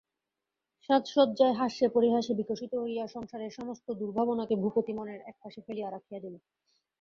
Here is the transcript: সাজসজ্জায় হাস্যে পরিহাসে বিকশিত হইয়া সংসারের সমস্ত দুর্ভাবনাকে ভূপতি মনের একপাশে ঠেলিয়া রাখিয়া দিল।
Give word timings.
সাজসজ্জায় 0.89 1.55
হাস্যে 1.59 1.87
পরিহাসে 1.89 2.33
বিকশিত 2.39 2.73
হইয়া 2.75 3.05
সংসারের 3.07 3.51
সমস্ত 3.51 3.87
দুর্ভাবনাকে 3.99 4.55
ভূপতি 4.63 4.91
মনের 4.93 5.19
একপাশে 5.23 5.59
ঠেলিয়া 5.65 5.89
রাখিয়া 5.89 6.19
দিল। 6.19 6.35